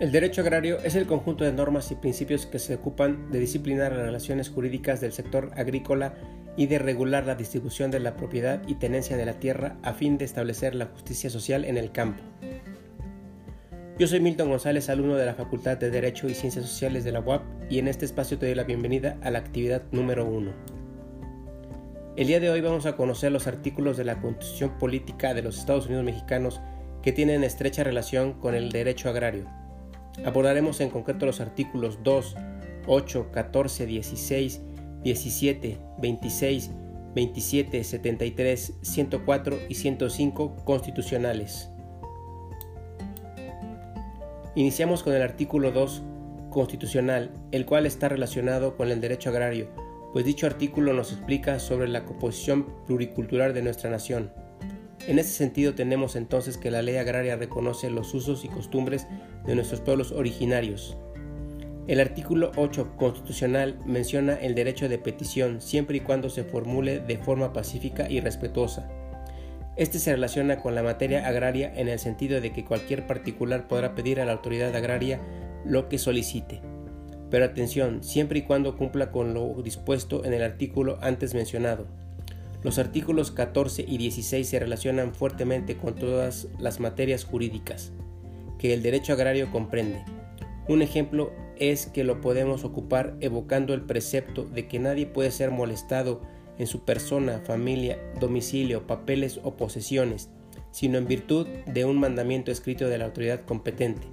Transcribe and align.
El 0.00 0.10
derecho 0.10 0.40
agrario 0.40 0.78
es 0.80 0.96
el 0.96 1.06
conjunto 1.06 1.44
de 1.44 1.52
normas 1.52 1.92
y 1.92 1.94
principios 1.94 2.46
que 2.46 2.58
se 2.58 2.74
ocupan 2.74 3.30
de 3.30 3.38
disciplinar 3.38 3.92
las 3.92 4.06
relaciones 4.06 4.50
jurídicas 4.50 5.00
del 5.00 5.12
sector 5.12 5.52
agrícola 5.56 6.14
y 6.56 6.66
de 6.66 6.80
regular 6.80 7.26
la 7.26 7.36
distribución 7.36 7.92
de 7.92 8.00
la 8.00 8.16
propiedad 8.16 8.60
y 8.66 8.74
tenencia 8.74 9.16
de 9.16 9.24
la 9.24 9.34
tierra 9.34 9.76
a 9.84 9.92
fin 9.92 10.18
de 10.18 10.24
establecer 10.24 10.74
la 10.74 10.86
justicia 10.86 11.30
social 11.30 11.64
en 11.64 11.78
el 11.78 11.92
campo. 11.92 12.24
Yo 13.96 14.08
soy 14.08 14.18
Milton 14.18 14.48
González, 14.48 14.88
alumno 14.88 15.14
de 15.14 15.26
la 15.26 15.34
Facultad 15.34 15.78
de 15.78 15.90
Derecho 15.90 16.28
y 16.28 16.34
Ciencias 16.34 16.66
Sociales 16.66 17.04
de 17.04 17.12
la 17.12 17.20
UAP 17.20 17.42
y 17.70 17.78
en 17.78 17.86
este 17.86 18.04
espacio 18.04 18.36
te 18.36 18.46
doy 18.46 18.56
la 18.56 18.64
bienvenida 18.64 19.16
a 19.22 19.30
la 19.30 19.38
actividad 19.38 19.84
número 19.92 20.26
1. 20.26 20.52
El 22.16 22.26
día 22.26 22.40
de 22.40 22.50
hoy 22.50 22.60
vamos 22.60 22.86
a 22.86 22.96
conocer 22.96 23.30
los 23.30 23.46
artículos 23.46 23.96
de 23.96 24.04
la 24.04 24.20
Constitución 24.20 24.76
Política 24.76 25.34
de 25.34 25.42
los 25.42 25.56
Estados 25.56 25.86
Unidos 25.86 26.04
Mexicanos 26.04 26.60
que 27.00 27.12
tienen 27.12 27.44
estrecha 27.44 27.84
relación 27.84 28.32
con 28.40 28.56
el 28.56 28.72
derecho 28.72 29.08
agrario. 29.08 29.48
Abordaremos 30.24 30.80
en 30.80 30.90
concreto 30.90 31.26
los 31.26 31.40
artículos 31.40 31.98
2, 32.02 32.36
8, 32.86 33.30
14, 33.32 33.86
16, 33.86 34.62
17, 35.02 35.78
26, 35.98 36.70
27, 37.14 37.84
73, 37.84 38.74
104 38.82 39.58
y 39.68 39.74
105 39.74 40.56
constitucionales. 40.64 41.70
Iniciamos 44.54 45.02
con 45.02 45.14
el 45.14 45.22
artículo 45.22 45.72
2 45.72 46.02
constitucional, 46.50 47.32
el 47.50 47.66
cual 47.66 47.86
está 47.86 48.08
relacionado 48.08 48.76
con 48.76 48.90
el 48.90 49.00
derecho 49.00 49.30
agrario, 49.30 49.68
pues 50.12 50.24
dicho 50.24 50.46
artículo 50.46 50.92
nos 50.92 51.12
explica 51.12 51.58
sobre 51.58 51.88
la 51.88 52.04
composición 52.04 52.66
pluricultural 52.86 53.52
de 53.52 53.62
nuestra 53.62 53.90
nación. 53.90 54.30
En 55.06 55.18
ese 55.18 55.30
sentido 55.30 55.74
tenemos 55.74 56.16
entonces 56.16 56.56
que 56.56 56.70
la 56.70 56.82
ley 56.82 56.96
agraria 56.96 57.36
reconoce 57.36 57.90
los 57.90 58.14
usos 58.14 58.44
y 58.44 58.48
costumbres 58.48 59.06
de 59.46 59.54
nuestros 59.54 59.80
pueblos 59.80 60.12
originarios. 60.12 60.96
El 61.86 62.00
artículo 62.00 62.50
8 62.56 62.96
constitucional 62.96 63.78
menciona 63.84 64.34
el 64.34 64.54
derecho 64.54 64.88
de 64.88 64.96
petición 64.98 65.60
siempre 65.60 65.98
y 65.98 66.00
cuando 66.00 66.30
se 66.30 66.42
formule 66.42 67.00
de 67.00 67.18
forma 67.18 67.52
pacífica 67.52 68.08
y 68.08 68.20
respetuosa. 68.20 68.88
Este 69.76 69.98
se 69.98 70.12
relaciona 70.12 70.60
con 70.60 70.74
la 70.74 70.82
materia 70.82 71.26
agraria 71.26 71.70
en 71.74 71.88
el 71.88 71.98
sentido 71.98 72.40
de 72.40 72.52
que 72.52 72.64
cualquier 72.64 73.06
particular 73.06 73.68
podrá 73.68 73.94
pedir 73.94 74.20
a 74.20 74.24
la 74.24 74.32
autoridad 74.32 74.74
agraria 74.74 75.20
lo 75.66 75.88
que 75.90 75.98
solicite. 75.98 76.62
Pero 77.28 77.44
atención, 77.44 78.02
siempre 78.02 78.38
y 78.38 78.42
cuando 78.42 78.76
cumpla 78.76 79.10
con 79.10 79.34
lo 79.34 79.60
dispuesto 79.62 80.24
en 80.24 80.32
el 80.32 80.42
artículo 80.42 80.98
antes 81.02 81.34
mencionado. 81.34 81.86
Los 82.64 82.78
artículos 82.78 83.30
14 83.30 83.84
y 83.86 83.98
16 83.98 84.48
se 84.48 84.58
relacionan 84.58 85.14
fuertemente 85.14 85.76
con 85.76 85.94
todas 85.94 86.48
las 86.58 86.80
materias 86.80 87.24
jurídicas 87.24 87.92
que 88.58 88.72
el 88.72 88.82
derecho 88.82 89.12
agrario 89.12 89.52
comprende. 89.52 90.02
Un 90.66 90.80
ejemplo 90.80 91.30
es 91.58 91.84
que 91.84 92.04
lo 92.04 92.22
podemos 92.22 92.64
ocupar 92.64 93.18
evocando 93.20 93.74
el 93.74 93.82
precepto 93.82 94.44
de 94.44 94.66
que 94.66 94.78
nadie 94.78 95.04
puede 95.04 95.30
ser 95.30 95.50
molestado 95.50 96.22
en 96.56 96.66
su 96.66 96.86
persona, 96.86 97.42
familia, 97.44 97.98
domicilio, 98.18 98.86
papeles 98.86 99.40
o 99.42 99.58
posesiones, 99.58 100.30
sino 100.70 100.96
en 100.96 101.06
virtud 101.06 101.46
de 101.66 101.84
un 101.84 102.00
mandamiento 102.00 102.50
escrito 102.50 102.88
de 102.88 102.96
la 102.96 103.04
autoridad 103.04 103.44
competente, 103.44 104.06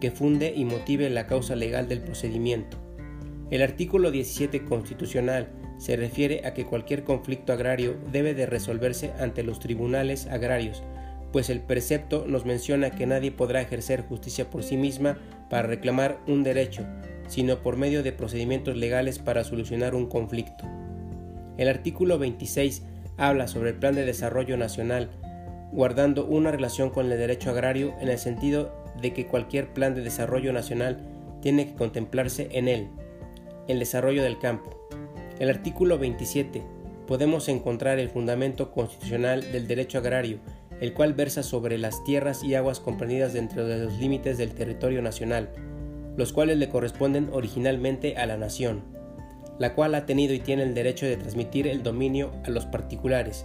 que 0.00 0.10
funde 0.10 0.52
y 0.56 0.64
motive 0.64 1.08
la 1.08 1.28
causa 1.28 1.54
legal 1.54 1.88
del 1.88 2.00
procedimiento. 2.00 2.78
El 3.52 3.62
artículo 3.62 4.10
17 4.10 4.64
constitucional 4.64 5.50
se 5.82 5.96
refiere 5.96 6.46
a 6.46 6.54
que 6.54 6.64
cualquier 6.64 7.02
conflicto 7.02 7.52
agrario 7.52 7.96
debe 8.12 8.34
de 8.34 8.46
resolverse 8.46 9.12
ante 9.18 9.42
los 9.42 9.58
tribunales 9.58 10.28
agrarios, 10.28 10.80
pues 11.32 11.50
el 11.50 11.58
precepto 11.58 12.24
nos 12.24 12.44
menciona 12.44 12.92
que 12.92 13.04
nadie 13.04 13.32
podrá 13.32 13.60
ejercer 13.60 14.02
justicia 14.02 14.48
por 14.48 14.62
sí 14.62 14.76
misma 14.76 15.18
para 15.50 15.66
reclamar 15.66 16.20
un 16.28 16.44
derecho, 16.44 16.86
sino 17.26 17.62
por 17.62 17.76
medio 17.76 18.04
de 18.04 18.12
procedimientos 18.12 18.76
legales 18.76 19.18
para 19.18 19.42
solucionar 19.42 19.96
un 19.96 20.06
conflicto. 20.06 20.64
El 21.58 21.68
artículo 21.68 22.16
26 22.16 22.84
habla 23.16 23.48
sobre 23.48 23.70
el 23.70 23.76
Plan 23.76 23.96
de 23.96 24.04
Desarrollo 24.04 24.56
Nacional, 24.56 25.10
guardando 25.72 26.26
una 26.26 26.52
relación 26.52 26.90
con 26.90 27.10
el 27.10 27.18
derecho 27.18 27.50
agrario 27.50 27.96
en 28.00 28.08
el 28.08 28.18
sentido 28.18 28.72
de 29.00 29.12
que 29.12 29.26
cualquier 29.26 29.72
plan 29.72 29.96
de 29.96 30.02
desarrollo 30.02 30.52
nacional 30.52 31.00
tiene 31.40 31.66
que 31.66 31.74
contemplarse 31.74 32.50
en 32.52 32.68
él, 32.68 32.86
el 33.66 33.80
desarrollo 33.80 34.22
del 34.22 34.38
campo. 34.38 34.81
El 35.42 35.50
artículo 35.50 35.98
27 35.98 36.62
podemos 37.08 37.48
encontrar 37.48 37.98
el 37.98 38.10
fundamento 38.10 38.70
constitucional 38.70 39.50
del 39.50 39.66
derecho 39.66 39.98
agrario, 39.98 40.38
el 40.80 40.94
cual 40.94 41.14
versa 41.14 41.42
sobre 41.42 41.78
las 41.78 42.04
tierras 42.04 42.44
y 42.44 42.54
aguas 42.54 42.78
comprendidas 42.78 43.32
dentro 43.32 43.66
de 43.66 43.76
los 43.76 43.98
límites 43.98 44.38
del 44.38 44.52
territorio 44.52 45.02
nacional, 45.02 45.50
los 46.16 46.32
cuales 46.32 46.58
le 46.58 46.68
corresponden 46.68 47.28
originalmente 47.32 48.16
a 48.18 48.26
la 48.26 48.36
nación, 48.36 48.84
la 49.58 49.74
cual 49.74 49.96
ha 49.96 50.06
tenido 50.06 50.32
y 50.32 50.38
tiene 50.38 50.62
el 50.62 50.74
derecho 50.74 51.06
de 51.06 51.16
transmitir 51.16 51.66
el 51.66 51.82
dominio 51.82 52.30
a 52.44 52.50
los 52.50 52.66
particulares, 52.66 53.44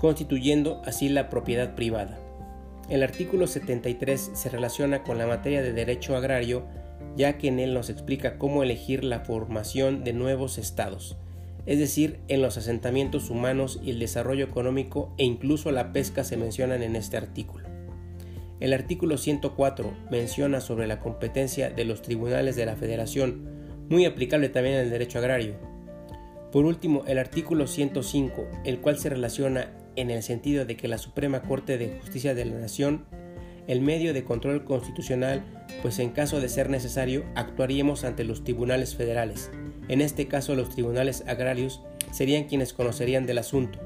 constituyendo 0.00 0.82
así 0.86 1.08
la 1.08 1.30
propiedad 1.30 1.76
privada. 1.76 2.18
El 2.88 3.04
artículo 3.04 3.46
73 3.46 4.32
se 4.34 4.48
relaciona 4.48 5.04
con 5.04 5.18
la 5.18 5.28
materia 5.28 5.62
de 5.62 5.72
derecho 5.72 6.16
agrario, 6.16 6.64
ya 7.16 7.38
que 7.38 7.46
en 7.46 7.60
él 7.60 7.74
nos 7.74 7.90
explica 7.90 8.38
cómo 8.38 8.64
elegir 8.64 9.04
la 9.04 9.20
formación 9.20 10.02
de 10.02 10.14
nuevos 10.14 10.58
estados, 10.58 11.16
es 11.68 11.78
decir, 11.78 12.18
en 12.28 12.40
los 12.40 12.56
asentamientos 12.56 13.28
humanos 13.28 13.78
y 13.82 13.90
el 13.90 13.98
desarrollo 13.98 14.46
económico 14.46 15.12
e 15.18 15.24
incluso 15.24 15.70
la 15.70 15.92
pesca 15.92 16.24
se 16.24 16.38
mencionan 16.38 16.82
en 16.82 16.96
este 16.96 17.18
artículo. 17.18 17.68
El 18.58 18.72
artículo 18.72 19.18
104 19.18 19.92
menciona 20.10 20.62
sobre 20.62 20.86
la 20.86 20.98
competencia 20.98 21.68
de 21.68 21.84
los 21.84 22.00
tribunales 22.00 22.56
de 22.56 22.64
la 22.64 22.74
Federación, 22.74 23.50
muy 23.90 24.06
aplicable 24.06 24.48
también 24.48 24.76
el 24.76 24.88
derecho 24.88 25.18
agrario. 25.18 25.56
Por 26.52 26.64
último, 26.64 27.04
el 27.06 27.18
artículo 27.18 27.66
105, 27.66 28.46
el 28.64 28.80
cual 28.80 28.98
se 28.98 29.10
relaciona 29.10 29.70
en 29.94 30.10
el 30.10 30.22
sentido 30.22 30.64
de 30.64 30.74
que 30.74 30.88
la 30.88 30.96
Suprema 30.96 31.42
Corte 31.42 31.76
de 31.76 31.98
Justicia 32.00 32.34
de 32.34 32.46
la 32.46 32.58
Nación, 32.58 33.04
el 33.68 33.80
medio 33.80 34.12
de 34.12 34.24
control 34.24 34.64
constitucional, 34.64 35.44
pues 35.82 36.00
en 36.00 36.10
caso 36.10 36.40
de 36.40 36.48
ser 36.48 36.68
necesario 36.68 37.24
actuaríamos 37.36 38.02
ante 38.02 38.24
los 38.24 38.42
tribunales 38.42 38.96
federales, 38.96 39.50
en 39.88 40.02
este 40.02 40.28
caso, 40.28 40.54
los 40.54 40.68
tribunales 40.68 41.24
agrarios 41.26 41.80
serían 42.12 42.44
quienes 42.44 42.74
conocerían 42.74 43.26
del 43.26 43.38
asunto, 43.38 43.78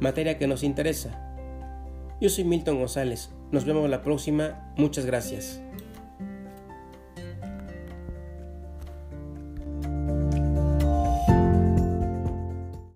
materia 0.00 0.36
que 0.36 0.48
nos 0.48 0.64
interesa. 0.64 1.20
Yo 2.20 2.28
soy 2.28 2.44
Milton 2.44 2.78
González. 2.78 3.30
Nos 3.52 3.64
vemos 3.64 3.88
la 3.88 4.02
próxima. 4.02 4.72
Muchas 4.76 5.06
gracias. 5.06 5.60